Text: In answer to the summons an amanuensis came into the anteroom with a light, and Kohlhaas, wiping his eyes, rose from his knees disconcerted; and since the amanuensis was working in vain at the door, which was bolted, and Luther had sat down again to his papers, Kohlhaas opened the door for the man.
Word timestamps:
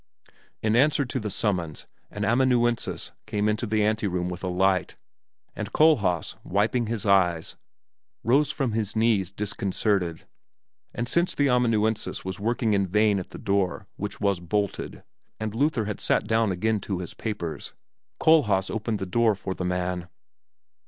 In 0.63 0.75
answer 0.75 1.05
to 1.05 1.19
the 1.19 1.29
summons 1.29 1.85
an 2.09 2.25
amanuensis 2.25 3.11
came 3.27 3.47
into 3.47 3.67
the 3.67 3.83
anteroom 3.85 4.29
with 4.29 4.43
a 4.43 4.47
light, 4.47 4.95
and 5.55 5.71
Kohlhaas, 5.71 6.37
wiping 6.43 6.87
his 6.87 7.05
eyes, 7.05 7.55
rose 8.23 8.49
from 8.49 8.71
his 8.71 8.95
knees 8.95 9.29
disconcerted; 9.29 10.25
and 10.91 11.07
since 11.07 11.35
the 11.35 11.49
amanuensis 11.49 12.25
was 12.25 12.39
working 12.39 12.73
in 12.73 12.87
vain 12.87 13.19
at 13.19 13.29
the 13.29 13.37
door, 13.37 13.85
which 13.95 14.19
was 14.19 14.39
bolted, 14.39 15.03
and 15.39 15.53
Luther 15.53 15.85
had 15.85 15.99
sat 16.01 16.25
down 16.25 16.51
again 16.51 16.79
to 16.79 16.97
his 16.97 17.13
papers, 17.13 17.75
Kohlhaas 18.19 18.71
opened 18.71 18.97
the 18.97 19.05
door 19.05 19.35
for 19.35 19.53
the 19.53 19.65
man. 19.65 20.09